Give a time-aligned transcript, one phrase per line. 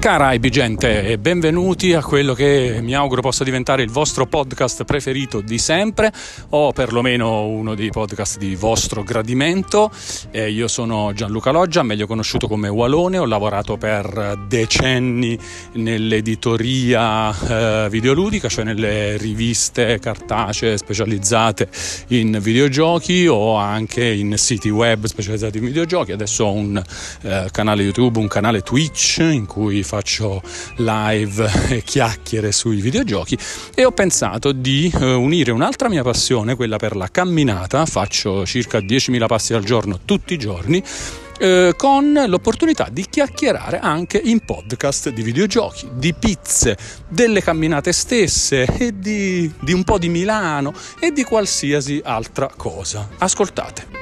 [0.00, 5.42] Cara gente e benvenuti a quello che mi auguro possa diventare il vostro podcast preferito
[5.42, 6.10] di sempre
[6.48, 9.90] o perlomeno uno dei podcast di vostro gradimento.
[10.30, 15.38] Eh, io sono Gianluca Loggia, meglio conosciuto come Walone, ho lavorato per decenni
[15.72, 21.68] nell'editoria eh, videoludica, cioè nelle riviste cartacee specializzate
[22.08, 26.12] in videogiochi o anche in siti web specializzati in videogiochi.
[26.12, 26.82] Adesso ho un
[27.20, 30.40] eh, canale YouTube, un canale Twitch in cui faccio
[30.76, 33.36] live e chiacchiere sui videogiochi
[33.74, 38.78] e ho pensato di eh, unire un'altra mia passione, quella per la camminata, faccio circa
[38.78, 40.80] 10.000 passi al giorno tutti i giorni
[41.40, 46.76] eh, con l'opportunità di chiacchierare anche in podcast di videogiochi, di pizze,
[47.08, 53.08] delle camminate stesse e di, di un po' di Milano e di qualsiasi altra cosa.
[53.18, 53.99] Ascoltate.